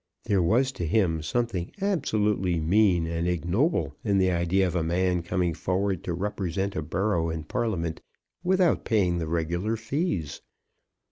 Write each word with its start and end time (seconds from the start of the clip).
There 0.23 0.41
was 0.41 0.71
to 0.71 0.87
him 0.87 1.21
something 1.21 1.71
absolutely 1.79 2.59
mean 2.59 3.05
and 3.05 3.27
ignoble 3.27 3.95
in 4.03 4.17
the 4.17 4.31
idea 4.31 4.65
of 4.65 4.73
a 4.75 4.81
man 4.81 5.21
coming 5.21 5.53
forward 5.53 6.03
to 6.05 6.13
represent 6.15 6.75
a 6.75 6.81
borough 6.81 7.29
in 7.29 7.43
Parliament 7.43 8.01
without 8.43 8.83
paying 8.83 9.19
the 9.19 9.27
regular 9.27 9.75
fees. 9.75 10.41